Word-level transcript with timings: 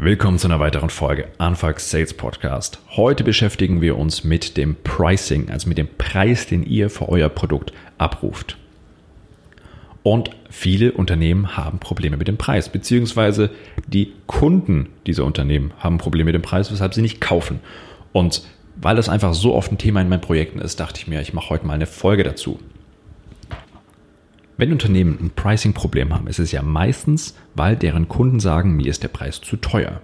Willkommen 0.00 0.38
zu 0.38 0.46
einer 0.46 0.60
weiteren 0.60 0.90
Folge 0.90 1.26
Anfang 1.38 1.76
Sales 1.78 2.14
Podcast. 2.14 2.78
Heute 2.90 3.24
beschäftigen 3.24 3.80
wir 3.80 3.98
uns 3.98 4.22
mit 4.22 4.56
dem 4.56 4.76
Pricing, 4.84 5.50
also 5.50 5.68
mit 5.68 5.76
dem 5.76 5.88
Preis, 5.98 6.46
den 6.46 6.62
ihr 6.62 6.88
für 6.88 7.08
euer 7.08 7.28
Produkt 7.28 7.72
abruft. 7.98 8.56
Und 10.04 10.30
viele 10.50 10.92
Unternehmen 10.92 11.56
haben 11.56 11.80
Probleme 11.80 12.16
mit 12.16 12.28
dem 12.28 12.36
Preis, 12.36 12.68
beziehungsweise 12.68 13.50
die 13.88 14.12
Kunden 14.28 14.90
dieser 15.04 15.24
Unternehmen 15.24 15.72
haben 15.80 15.98
Probleme 15.98 16.26
mit 16.26 16.36
dem 16.36 16.42
Preis, 16.42 16.70
weshalb 16.70 16.94
sie 16.94 17.02
nicht 17.02 17.20
kaufen. 17.20 17.58
Und 18.12 18.42
weil 18.76 18.94
das 18.94 19.08
einfach 19.08 19.34
so 19.34 19.52
oft 19.52 19.72
ein 19.72 19.78
Thema 19.78 20.00
in 20.00 20.08
meinen 20.08 20.20
Projekten 20.20 20.60
ist, 20.60 20.78
dachte 20.78 21.00
ich 21.00 21.08
mir, 21.08 21.20
ich 21.20 21.32
mache 21.32 21.50
heute 21.50 21.66
mal 21.66 21.74
eine 21.74 21.86
Folge 21.86 22.22
dazu. 22.22 22.60
Wenn 24.58 24.72
Unternehmen 24.72 25.16
ein 25.20 25.30
Pricing-Problem 25.30 26.12
haben, 26.12 26.26
ist 26.26 26.40
es 26.40 26.50
ja 26.50 26.62
meistens, 26.62 27.36
weil 27.54 27.76
deren 27.76 28.08
Kunden 28.08 28.40
sagen, 28.40 28.76
mir 28.76 28.88
ist 28.88 29.04
der 29.04 29.08
Preis 29.08 29.40
zu 29.40 29.56
teuer. 29.56 30.00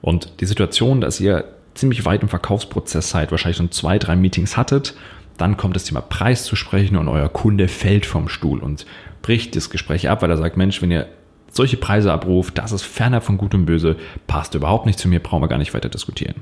Und 0.00 0.40
die 0.40 0.46
Situation, 0.46 1.00
dass 1.00 1.20
ihr 1.20 1.44
ziemlich 1.74 2.04
weit 2.04 2.22
im 2.22 2.28
Verkaufsprozess 2.28 3.10
seid, 3.10 3.32
wahrscheinlich 3.32 3.56
schon 3.56 3.72
zwei, 3.72 3.98
drei 3.98 4.14
Meetings 4.14 4.56
hattet, 4.56 4.94
dann 5.36 5.56
kommt 5.56 5.74
das 5.74 5.82
Thema 5.82 6.00
Preis 6.00 6.44
zu 6.44 6.54
sprechen 6.54 6.96
und 6.96 7.08
euer 7.08 7.28
Kunde 7.28 7.66
fällt 7.66 8.06
vom 8.06 8.28
Stuhl 8.28 8.60
und 8.60 8.86
bricht 9.20 9.56
das 9.56 9.68
Gespräch 9.68 10.08
ab, 10.08 10.22
weil 10.22 10.30
er 10.30 10.36
sagt, 10.36 10.56
Mensch, 10.56 10.80
wenn 10.80 10.92
ihr 10.92 11.08
solche 11.50 11.76
Preise 11.76 12.12
abruft, 12.12 12.56
das 12.56 12.70
ist 12.70 12.82
fernab 12.82 13.24
von 13.24 13.36
Gut 13.36 13.54
und 13.54 13.66
Böse, 13.66 13.96
passt 14.28 14.54
überhaupt 14.54 14.86
nicht 14.86 15.00
zu 15.00 15.08
mir, 15.08 15.18
brauchen 15.18 15.42
wir 15.42 15.48
gar 15.48 15.58
nicht 15.58 15.74
weiter 15.74 15.88
diskutieren. 15.88 16.36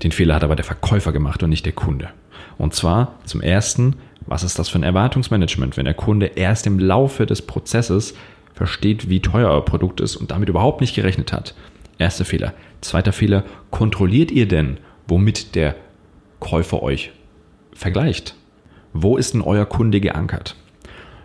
Den 0.00 0.12
Fehler 0.12 0.36
hat 0.36 0.44
aber 0.44 0.56
der 0.56 0.64
Verkäufer 0.64 1.10
gemacht 1.10 1.42
und 1.42 1.50
nicht 1.50 1.66
der 1.66 1.72
Kunde. 1.72 2.10
Und 2.56 2.72
zwar 2.72 3.18
zum 3.24 3.40
ersten, 3.40 3.96
was 4.26 4.42
ist 4.42 4.58
das 4.58 4.68
für 4.68 4.78
ein 4.78 4.82
Erwartungsmanagement, 4.82 5.76
wenn 5.76 5.84
der 5.84 5.94
Kunde 5.94 6.26
erst 6.26 6.66
im 6.66 6.78
Laufe 6.78 7.26
des 7.26 7.42
Prozesses 7.42 8.14
versteht, 8.54 9.08
wie 9.08 9.20
teuer 9.20 9.50
euer 9.50 9.64
Produkt 9.64 10.00
ist 10.00 10.16
und 10.16 10.30
damit 10.30 10.48
überhaupt 10.48 10.80
nicht 10.80 10.94
gerechnet 10.94 11.32
hat? 11.32 11.54
Erster 11.98 12.24
Fehler. 12.24 12.54
Zweiter 12.80 13.12
Fehler, 13.12 13.44
kontrolliert 13.70 14.30
ihr 14.30 14.48
denn, 14.48 14.78
womit 15.06 15.54
der 15.54 15.76
Käufer 16.40 16.82
euch 16.82 17.12
vergleicht? 17.72 18.34
Wo 18.92 19.16
ist 19.16 19.34
denn 19.34 19.42
euer 19.42 19.66
Kunde 19.66 20.00
geankert? 20.00 20.56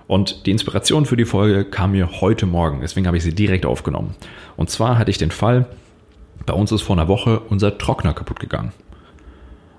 Und 0.08 0.46
die 0.46 0.52
Inspiration 0.52 1.06
für 1.06 1.18
die 1.18 1.26
Folge 1.26 1.66
kam 1.66 1.92
mir 1.92 2.22
heute 2.22 2.46
Morgen, 2.46 2.80
deswegen 2.82 3.08
habe 3.08 3.18
ich 3.18 3.24
sie 3.24 3.36
direkt 3.36 3.66
aufgenommen. 3.66 4.16
Und 4.56 4.70
zwar 4.70 4.98
hatte 4.98 5.12
ich 5.12 5.18
den 5.18 5.32
Fall, 5.32 5.66
bei 6.46 6.54
uns 6.54 6.72
ist 6.72 6.82
vor 6.82 6.96
einer 6.96 7.10
Woche 7.10 7.42
unser 7.42 7.78
Trockner 7.78 8.14
kaputt 8.14 8.40
gegangen. 8.40 8.72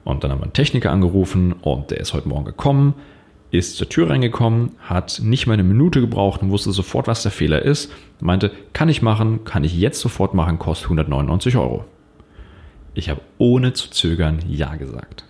Und 0.04 0.24
dann 0.24 0.30
haben 0.30 0.40
wir 0.40 0.44
einen 0.44 0.52
Techniker 0.52 0.90
angerufen 0.90 1.52
und 1.52 1.90
der 1.90 2.00
ist 2.00 2.12
heute 2.12 2.28
Morgen 2.28 2.44
gekommen, 2.44 2.94
ist 3.50 3.76
zur 3.76 3.88
Tür 3.88 4.10
reingekommen, 4.10 4.72
hat 4.80 5.20
nicht 5.22 5.46
mal 5.46 5.54
eine 5.54 5.64
Minute 5.64 6.00
gebraucht 6.00 6.42
und 6.42 6.50
wusste 6.50 6.72
sofort, 6.72 7.06
was 7.06 7.22
der 7.22 7.32
Fehler 7.32 7.62
ist. 7.62 7.90
Meinte, 8.20 8.50
kann 8.72 8.88
ich 8.88 9.00
machen, 9.00 9.44
kann 9.44 9.64
ich 9.64 9.76
jetzt 9.76 10.00
sofort 10.00 10.34
machen, 10.34 10.58
kostet 10.58 10.86
199 10.86 11.56
Euro. 11.56 11.84
Ich 12.94 13.08
habe 13.08 13.20
ohne 13.38 13.72
zu 13.72 13.90
zögern 13.90 14.40
Ja 14.48 14.76
gesagt. 14.76 15.24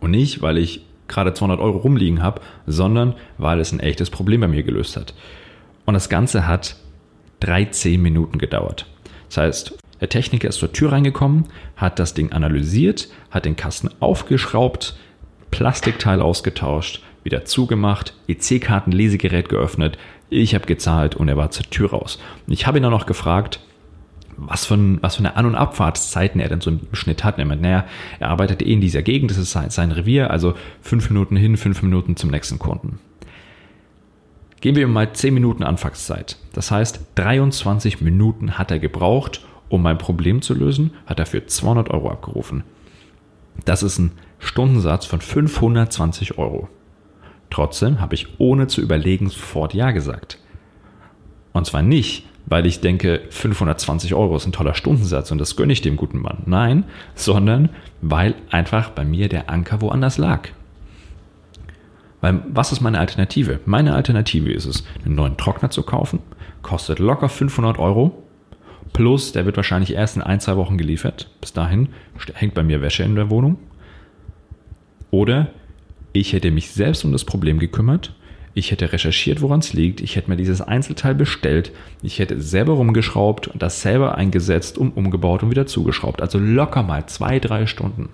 Und 0.00 0.12
nicht, 0.12 0.42
weil 0.42 0.58
ich 0.58 0.86
gerade 1.08 1.34
200 1.34 1.60
Euro 1.60 1.78
rumliegen 1.78 2.22
habe, 2.22 2.40
sondern 2.66 3.14
weil 3.38 3.60
es 3.60 3.72
ein 3.72 3.80
echtes 3.80 4.10
Problem 4.10 4.40
bei 4.40 4.48
mir 4.48 4.62
gelöst 4.62 4.96
hat. 4.96 5.14
Und 5.84 5.94
das 5.94 6.08
Ganze 6.08 6.46
hat 6.46 6.76
13 7.40 8.00
Minuten 8.00 8.38
gedauert. 8.38 8.86
Das 9.28 9.38
heißt, 9.38 9.78
der 10.00 10.08
Techniker 10.08 10.48
ist 10.48 10.58
zur 10.58 10.72
Tür 10.72 10.92
reingekommen, 10.92 11.44
hat 11.76 11.98
das 11.98 12.14
Ding 12.14 12.32
analysiert, 12.32 13.08
hat 13.30 13.44
den 13.44 13.56
Kasten 13.56 13.90
aufgeschraubt, 14.00 14.96
Plastikteil 15.56 16.20
ausgetauscht, 16.20 17.02
wieder 17.24 17.46
zugemacht, 17.46 18.12
EC-Karten-Lesegerät 18.28 19.48
geöffnet, 19.48 19.96
ich 20.28 20.54
habe 20.54 20.66
gezahlt 20.66 21.14
und 21.14 21.28
er 21.28 21.38
war 21.38 21.50
zur 21.50 21.64
Tür 21.70 21.90
raus. 21.90 22.18
Und 22.46 22.52
ich 22.52 22.66
habe 22.66 22.78
ihn 22.78 22.82
dann 22.82 22.92
noch 22.92 23.06
gefragt, 23.06 23.60
was 24.36 24.66
für, 24.66 24.76
was 25.00 25.16
für 25.16 25.20
eine 25.20 25.34
An- 25.34 25.46
und 25.46 25.54
Abfahrtszeiten 25.54 26.42
er 26.42 26.50
denn 26.50 26.60
so 26.60 26.68
im 26.68 26.80
Schnitt 26.92 27.24
hat. 27.24 27.38
Er 27.38 27.46
meint, 27.46 27.62
naja, 27.62 27.86
er 28.18 28.28
arbeitet 28.28 28.60
eh 28.60 28.70
in 28.70 28.82
dieser 28.82 29.00
Gegend, 29.00 29.30
das 29.30 29.38
ist 29.38 29.50
sein, 29.50 29.70
sein 29.70 29.92
Revier, 29.92 30.30
also 30.30 30.52
fünf 30.82 31.08
Minuten 31.08 31.36
hin, 31.36 31.56
fünf 31.56 31.82
Minuten 31.82 32.16
zum 32.16 32.30
nächsten 32.30 32.58
Kunden. 32.58 32.98
Gehen 34.60 34.76
wir 34.76 34.86
mal 34.86 35.10
zehn 35.14 35.32
Minuten 35.32 35.62
Anfangszeit. 35.62 36.36
Das 36.52 36.70
heißt, 36.70 37.00
23 37.14 38.02
Minuten 38.02 38.58
hat 38.58 38.70
er 38.70 38.78
gebraucht, 38.78 39.46
um 39.70 39.80
mein 39.80 39.96
Problem 39.96 40.42
zu 40.42 40.52
lösen, 40.52 40.90
hat 41.06 41.18
er 41.18 41.24
für 41.24 41.46
200 41.46 41.88
Euro 41.90 42.10
abgerufen. 42.10 42.62
Das 43.64 43.82
ist 43.82 43.98
ein 43.98 44.12
Stundensatz 44.38 45.06
von 45.06 45.20
520 45.20 46.38
Euro. 46.38 46.68
Trotzdem 47.50 48.00
habe 48.00 48.14
ich 48.14 48.38
ohne 48.38 48.66
zu 48.66 48.80
überlegen 48.80 49.28
sofort 49.28 49.74
Ja 49.74 49.90
gesagt. 49.92 50.38
Und 51.52 51.66
zwar 51.66 51.82
nicht, 51.82 52.26
weil 52.46 52.66
ich 52.66 52.80
denke, 52.80 53.22
520 53.30 54.14
Euro 54.14 54.36
ist 54.36 54.46
ein 54.46 54.52
toller 54.52 54.74
Stundensatz 54.74 55.30
und 55.30 55.38
das 55.38 55.56
gönne 55.56 55.72
ich 55.72 55.80
dem 55.80 55.96
guten 55.96 56.20
Mann. 56.20 56.42
Nein, 56.46 56.84
sondern 57.14 57.70
weil 58.02 58.34
einfach 58.50 58.90
bei 58.90 59.04
mir 59.04 59.28
der 59.28 59.50
Anker 59.50 59.80
woanders 59.80 60.18
lag. 60.18 60.48
Weil 62.20 62.42
was 62.48 62.72
ist 62.72 62.80
meine 62.80 62.98
Alternative? 62.98 63.60
Meine 63.66 63.94
Alternative 63.94 64.52
ist 64.52 64.66
es, 64.66 64.84
einen 65.04 65.14
neuen 65.14 65.36
Trockner 65.36 65.70
zu 65.70 65.82
kaufen, 65.82 66.20
kostet 66.62 66.98
locker 66.98 67.28
500 67.28 67.78
Euro 67.78 68.22
Plus, 68.96 69.32
der 69.32 69.44
wird 69.44 69.58
wahrscheinlich 69.58 69.92
erst 69.92 70.16
in 70.16 70.22
ein, 70.22 70.40
zwei 70.40 70.56
Wochen 70.56 70.78
geliefert. 70.78 71.28
Bis 71.42 71.52
dahin 71.52 71.88
hängt 72.32 72.54
bei 72.54 72.62
mir 72.62 72.80
Wäsche 72.80 73.02
in 73.02 73.14
der 73.14 73.28
Wohnung. 73.28 73.58
Oder 75.16 75.48
ich 76.12 76.34
hätte 76.34 76.50
mich 76.50 76.72
selbst 76.72 77.02
um 77.02 77.10
das 77.10 77.24
Problem 77.24 77.58
gekümmert. 77.58 78.14
Ich 78.52 78.70
hätte 78.70 78.92
recherchiert, 78.92 79.40
woran 79.40 79.60
es 79.60 79.72
liegt. 79.72 80.02
Ich 80.02 80.14
hätte 80.14 80.28
mir 80.28 80.36
dieses 80.36 80.60
Einzelteil 80.60 81.14
bestellt. 81.14 81.72
Ich 82.02 82.18
hätte 82.18 82.38
selber 82.38 82.74
rumgeschraubt 82.74 83.48
und 83.48 83.62
das 83.62 83.80
selber 83.80 84.16
eingesetzt 84.16 84.76
und 84.76 84.94
umgebaut 84.94 85.42
und 85.42 85.48
wieder 85.48 85.64
zugeschraubt. 85.64 86.20
Also 86.20 86.38
locker 86.38 86.82
mal 86.82 87.06
zwei, 87.06 87.40
drei 87.40 87.64
Stunden. 87.64 88.10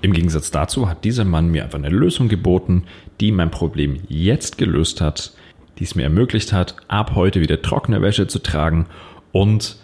Im 0.00 0.14
Gegensatz 0.14 0.50
dazu 0.50 0.88
hat 0.88 1.04
dieser 1.04 1.26
Mann 1.26 1.50
mir 1.50 1.64
einfach 1.64 1.78
eine 1.78 1.90
Lösung 1.90 2.28
geboten, 2.28 2.84
die 3.20 3.30
mein 3.30 3.50
Problem 3.50 3.98
jetzt 4.08 4.56
gelöst 4.56 5.02
hat, 5.02 5.34
die 5.78 5.84
es 5.84 5.94
mir 5.94 6.04
ermöglicht 6.04 6.54
hat, 6.54 6.76
ab 6.88 7.14
heute 7.14 7.42
wieder 7.42 7.60
trockene 7.60 8.00
Wäsche 8.00 8.28
zu 8.28 8.38
tragen 8.38 8.86
und 9.30 9.76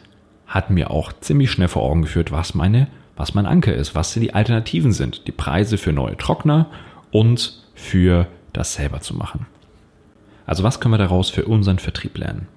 hat 0.46 0.70
mir 0.70 0.90
auch 0.90 1.12
ziemlich 1.20 1.50
schnell 1.50 1.68
vor 1.68 1.82
Augen 1.82 2.00
geführt, 2.00 2.32
was 2.32 2.54
meine, 2.54 2.88
was 3.20 3.34
mein 3.34 3.44
Anker 3.44 3.74
ist, 3.74 3.94
was 3.94 4.14
die 4.14 4.32
Alternativen 4.32 4.92
sind, 4.92 5.26
die 5.26 5.32
Preise 5.32 5.76
für 5.76 5.92
neue 5.92 6.16
Trockner 6.16 6.70
und 7.10 7.62
für 7.74 8.26
das 8.54 8.72
selber 8.72 9.00
zu 9.00 9.14
machen. 9.14 9.44
Also 10.46 10.62
was 10.62 10.80
können 10.80 10.94
wir 10.94 10.98
daraus 10.98 11.28
für 11.28 11.44
unseren 11.44 11.78
Vertrieb 11.78 12.16
lernen? 12.16 12.48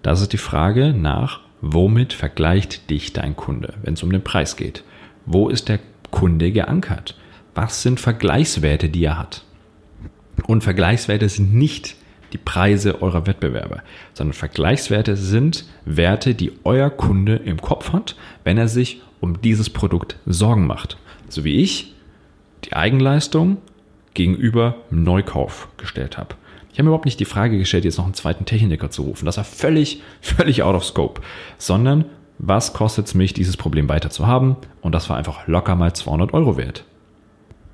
Das 0.00 0.22
ist 0.22 0.32
die 0.32 0.38
Frage 0.38 0.94
nach, 0.94 1.40
womit 1.60 2.14
vergleicht 2.14 2.88
dich 2.88 3.12
dein 3.12 3.36
Kunde, 3.36 3.74
wenn 3.82 3.92
es 3.92 4.02
um 4.02 4.10
den 4.10 4.24
Preis 4.24 4.56
geht? 4.56 4.84
Wo 5.26 5.50
ist 5.50 5.68
der 5.68 5.80
Kunde 6.10 6.50
geankert? 6.50 7.14
Was 7.54 7.82
sind 7.82 8.00
Vergleichswerte, 8.00 8.88
die 8.88 9.04
er 9.04 9.18
hat? 9.18 9.44
Und 10.46 10.64
Vergleichswerte 10.64 11.28
sind 11.28 11.52
nicht 11.52 11.96
die 12.32 12.38
Preise 12.38 13.02
eurer 13.02 13.26
Wettbewerber, 13.26 13.82
sondern 14.14 14.32
Vergleichswerte 14.34 15.16
sind 15.16 15.66
Werte, 15.84 16.34
die 16.34 16.52
euer 16.64 16.90
Kunde 16.90 17.36
im 17.36 17.60
Kopf 17.60 17.92
hat, 17.92 18.16
wenn 18.44 18.58
er 18.58 18.68
sich 18.68 19.02
um 19.20 19.40
dieses 19.40 19.70
Produkt 19.70 20.16
Sorgen 20.26 20.66
macht. 20.66 20.96
So 21.28 21.44
wie 21.44 21.60
ich 21.60 21.94
die 22.64 22.72
Eigenleistung 22.74 23.58
gegenüber 24.14 24.76
Neukauf 24.90 25.68
gestellt 25.76 26.18
habe. 26.18 26.34
Ich 26.72 26.78
habe 26.78 26.84
mir 26.84 26.90
überhaupt 26.90 27.04
nicht 27.04 27.20
die 27.20 27.26
Frage 27.26 27.58
gestellt, 27.58 27.84
jetzt 27.84 27.98
noch 27.98 28.06
einen 28.06 28.14
zweiten 28.14 28.46
Techniker 28.46 28.90
zu 28.90 29.02
rufen. 29.02 29.26
Das 29.26 29.36
war 29.36 29.44
völlig, 29.44 30.02
völlig 30.20 30.62
out 30.62 30.74
of 30.74 30.84
scope. 30.84 31.20
Sondern, 31.58 32.06
was 32.38 32.72
kostet 32.72 33.06
es 33.06 33.14
mich, 33.14 33.34
dieses 33.34 33.56
Problem 33.56 33.88
weiter 33.88 34.10
zu 34.10 34.26
haben? 34.26 34.56
Und 34.80 34.94
das 34.94 35.08
war 35.10 35.16
einfach 35.16 35.46
locker 35.46 35.76
mal 35.76 35.92
200 35.92 36.32
Euro 36.32 36.56
wert. 36.56 36.84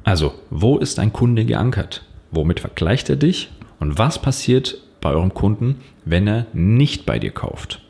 Also, 0.04 0.34
wo 0.50 0.78
ist 0.78 0.98
dein 0.98 1.12
Kunde 1.12 1.44
geankert? 1.44 2.04
Womit 2.30 2.60
vergleicht 2.60 3.08
er 3.08 3.16
dich? 3.16 3.50
Und 3.80 3.98
was 3.98 4.20
passiert 4.20 4.78
bei 5.00 5.10
eurem 5.10 5.34
Kunden, 5.34 5.76
wenn 6.04 6.26
er 6.26 6.46
nicht 6.52 7.06
bei 7.06 7.18
dir 7.18 7.30
kauft? 7.30 7.80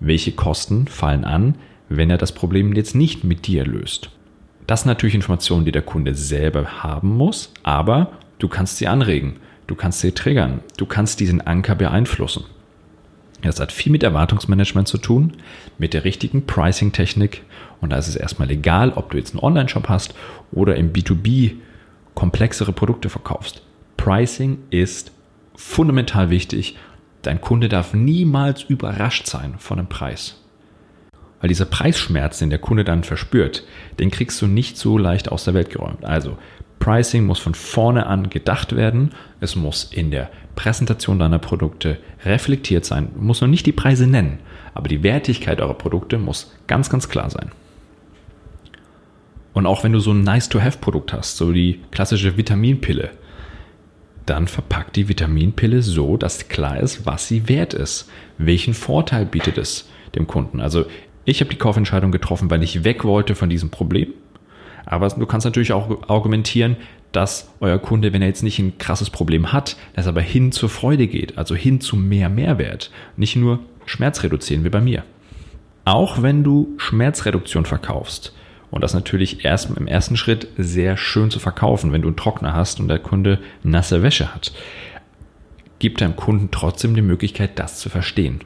Welche 0.00 0.32
Kosten 0.32 0.88
fallen 0.88 1.24
an, 1.24 1.56
wenn 1.88 2.10
er 2.10 2.18
das 2.18 2.32
Problem 2.32 2.72
jetzt 2.72 2.94
nicht 2.94 3.24
mit 3.24 3.46
dir 3.46 3.64
löst? 3.64 4.10
Das 4.66 4.82
sind 4.82 4.88
natürlich 4.88 5.14
Informationen, 5.14 5.64
die 5.64 5.72
der 5.72 5.82
Kunde 5.82 6.14
selber 6.14 6.82
haben 6.82 7.16
muss, 7.16 7.52
aber 7.62 8.12
du 8.38 8.48
kannst 8.48 8.78
sie 8.78 8.88
anregen, 8.88 9.36
du 9.66 9.74
kannst 9.74 10.00
sie 10.00 10.12
triggern, 10.12 10.60
du 10.76 10.86
kannst 10.86 11.20
diesen 11.20 11.40
Anker 11.40 11.74
beeinflussen. 11.74 12.44
Das 13.42 13.58
hat 13.58 13.72
viel 13.72 13.90
mit 13.90 14.04
Erwartungsmanagement 14.04 14.86
zu 14.86 14.98
tun, 14.98 15.32
mit 15.76 15.94
der 15.94 16.04
richtigen 16.04 16.46
Pricing-Technik 16.46 17.42
und 17.80 17.90
da 17.90 17.96
ist 17.96 18.08
es 18.08 18.16
erstmal 18.16 18.50
egal, 18.50 18.92
ob 18.92 19.10
du 19.10 19.18
jetzt 19.18 19.34
einen 19.34 19.42
Online-Shop 19.42 19.88
hast 19.88 20.14
oder 20.52 20.76
im 20.76 20.92
B2B 20.92 21.56
komplexere 22.14 22.72
Produkte 22.72 23.08
verkaufst. 23.08 23.62
Pricing 24.02 24.58
ist 24.70 25.12
fundamental 25.54 26.28
wichtig. 26.28 26.76
Dein 27.22 27.40
Kunde 27.40 27.68
darf 27.68 27.94
niemals 27.94 28.64
überrascht 28.64 29.28
sein 29.28 29.54
von 29.58 29.76
dem 29.76 29.86
Preis. 29.86 30.42
Weil 31.40 31.46
dieser 31.46 31.66
Preisschmerz, 31.66 32.40
den 32.40 32.50
der 32.50 32.58
Kunde 32.58 32.82
dann 32.82 33.04
verspürt, 33.04 33.62
den 34.00 34.10
kriegst 34.10 34.42
du 34.42 34.48
nicht 34.48 34.76
so 34.76 34.98
leicht 34.98 35.30
aus 35.30 35.44
der 35.44 35.54
Welt 35.54 35.70
geräumt. 35.70 36.04
Also 36.04 36.36
Pricing 36.80 37.24
muss 37.24 37.38
von 37.38 37.54
vorne 37.54 38.06
an 38.06 38.28
gedacht 38.28 38.74
werden. 38.74 39.12
Es 39.38 39.54
muss 39.54 39.84
in 39.84 40.10
der 40.10 40.30
Präsentation 40.56 41.20
deiner 41.20 41.38
Produkte 41.38 41.98
reflektiert 42.24 42.84
sein. 42.84 43.10
Du 43.14 43.20
musst 43.20 43.40
noch 43.40 43.46
nicht 43.46 43.66
die 43.66 43.72
Preise 43.72 44.08
nennen, 44.08 44.40
Aber 44.74 44.88
die 44.88 45.04
Wertigkeit 45.04 45.60
eurer 45.60 45.74
Produkte 45.74 46.18
muss 46.18 46.52
ganz, 46.66 46.90
ganz 46.90 47.08
klar 47.08 47.30
sein. 47.30 47.52
Und 49.52 49.66
auch 49.66 49.84
wenn 49.84 49.92
du 49.92 50.00
so 50.00 50.10
ein 50.10 50.24
Nice-to-Have-Produkt 50.24 51.12
hast, 51.12 51.36
so 51.36 51.52
die 51.52 51.78
klassische 51.92 52.36
Vitaminpille, 52.36 53.12
dann 54.26 54.46
verpackt 54.46 54.96
die 54.96 55.08
Vitaminpille 55.08 55.82
so, 55.82 56.16
dass 56.16 56.48
klar 56.48 56.78
ist, 56.78 57.06
was 57.06 57.28
sie 57.28 57.48
wert 57.48 57.74
ist. 57.74 58.08
Welchen 58.38 58.74
Vorteil 58.74 59.26
bietet 59.26 59.58
es 59.58 59.88
dem 60.14 60.26
Kunden? 60.26 60.60
Also 60.60 60.86
ich 61.24 61.40
habe 61.40 61.50
die 61.50 61.58
Kaufentscheidung 61.58 62.12
getroffen, 62.12 62.50
weil 62.50 62.62
ich 62.62 62.84
weg 62.84 63.04
wollte 63.04 63.34
von 63.34 63.48
diesem 63.48 63.70
Problem. 63.70 64.12
Aber 64.84 65.08
du 65.08 65.26
kannst 65.26 65.44
natürlich 65.44 65.72
auch 65.72 66.08
argumentieren, 66.08 66.76
dass 67.12 67.50
euer 67.60 67.78
Kunde, 67.78 68.12
wenn 68.12 68.22
er 68.22 68.28
jetzt 68.28 68.42
nicht 68.42 68.58
ein 68.58 68.78
krasses 68.78 69.10
Problem 69.10 69.52
hat, 69.52 69.76
dass 69.94 70.06
er 70.06 70.10
aber 70.10 70.22
hin 70.22 70.50
zur 70.50 70.68
Freude 70.68 71.06
geht, 71.06 71.38
also 71.38 71.54
hin 71.54 71.80
zu 71.80 71.96
mehr 71.96 72.28
Mehrwert, 72.28 72.90
nicht 73.16 73.36
nur 73.36 73.60
Schmerz 73.84 74.22
reduzieren 74.22 74.64
wie 74.64 74.70
bei 74.70 74.80
mir. 74.80 75.04
Auch 75.84 76.22
wenn 76.22 76.42
du 76.42 76.74
Schmerzreduktion 76.78 77.66
verkaufst, 77.66 78.34
und 78.72 78.82
das 78.82 78.94
natürlich 78.94 79.44
erst 79.44 79.70
im 79.76 79.86
ersten 79.86 80.16
Schritt 80.16 80.48
sehr 80.56 80.96
schön 80.96 81.30
zu 81.30 81.38
verkaufen, 81.38 81.92
wenn 81.92 82.02
du 82.02 82.08
einen 82.08 82.16
Trockner 82.16 82.54
hast 82.54 82.80
und 82.80 82.88
der 82.88 82.98
Kunde 82.98 83.38
nasse 83.62 84.02
Wäsche 84.02 84.34
hat, 84.34 84.52
gibt 85.78 86.00
deinem 86.00 86.16
Kunden 86.16 86.48
trotzdem 86.50 86.94
die 86.94 87.02
Möglichkeit, 87.02 87.58
das 87.58 87.78
zu 87.78 87.90
verstehen. 87.90 88.40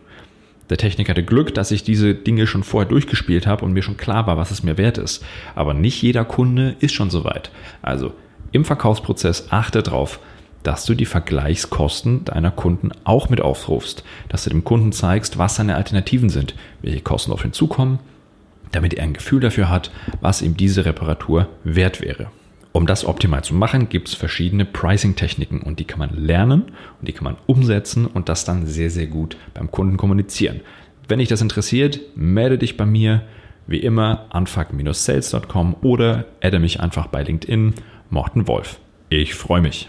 Der 0.69 0.79
Technik 0.79 1.09
hatte 1.09 1.23
Glück, 1.23 1.55
dass 1.55 1.71
ich 1.71 1.85
diese 1.85 2.13
Dinge 2.13 2.49
schon 2.49 2.65
vorher 2.65 2.89
durchgespielt 2.89 3.47
habe 3.47 3.65
und 3.65 3.73
mir 3.73 3.83
schon 3.83 3.97
klar 3.97 4.27
war, 4.27 4.37
was 4.37 4.51
es 4.51 4.65
mir 4.65 4.77
wert 4.77 4.99
ist. 4.99 5.25
Aber 5.55 5.75
nicht 5.75 6.03
jeder 6.03 6.25
Kunde 6.25 6.75
ist 6.81 6.93
schon 6.93 7.09
so 7.09 7.25
weit. 7.25 7.53
Also 7.81 8.13
im 8.51 8.65
Verkaufsprozess 8.65 9.47
achte 9.51 9.85
darauf, 9.85 10.19
dass 10.65 10.85
du 10.85 10.95
die 10.95 11.07
Vergleichskosten 11.07 12.25
deiner 12.25 12.51
Kunden 12.51 12.91
auch 13.05 13.29
mit 13.29 13.41
aufrufst, 13.41 14.03
dass 14.29 14.43
du 14.43 14.51
dem 14.51 14.65
Kunden 14.65 14.91
zeigst, 14.91 15.39
was 15.39 15.55
seine 15.55 15.77
Alternativen 15.77 16.31
sind, 16.31 16.57
welche 16.83 17.03
Kosten 17.03 17.31
auf 17.31 17.45
ihn 17.45 17.53
zukommen, 17.53 18.01
damit 18.73 18.95
er 18.95 19.05
ein 19.05 19.15
Gefühl 19.15 19.41
dafür 19.41 19.69
hat, 19.69 19.91
was 20.21 20.43
ihm 20.43 20.57
diese 20.57 20.85
Reparatur 20.85 21.49
wert 21.65 22.01
wäre. 22.01 22.29
Um 22.73 22.87
das 22.87 23.07
optimal 23.07 23.43
zu 23.43 23.55
machen, 23.55 23.89
gibt 23.89 24.09
es 24.09 24.15
verschiedene 24.15 24.67
Pricing-Techniken 24.67 25.61
und 25.63 25.79
die 25.79 25.85
kann 25.85 25.99
man 25.99 26.15
lernen 26.15 26.65
und 27.01 27.09
die 27.09 27.13
kann 27.13 27.25
man 27.25 27.39
umsetzen 27.47 28.07
und 28.07 28.29
das 28.29 28.45
dann 28.45 28.67
sehr, 28.67 28.91
sehr 28.91 29.07
gut 29.07 29.39
beim 29.55 29.71
Kunden 29.71 29.97
kommunizieren. 29.97 30.61
Wenn 31.09 31.21
dich 31.21 31.29
das 31.29 31.41
interessiert, 31.41 32.01
melde 32.17 32.59
dich 32.59 32.77
bei 32.77 32.85
mir, 32.85 33.23
wie 33.67 33.79
immer, 33.79 34.27
anfuck-sales.com 34.29 35.77
oder 35.81 36.27
adde 36.43 36.59
mich 36.59 36.81
einfach 36.81 37.07
bei 37.07 37.23
LinkedIn, 37.23 37.75
Morten 38.11 38.47
Wolf. 38.47 38.79
Ich 39.09 39.35
freue 39.35 39.63
mich. 39.63 39.89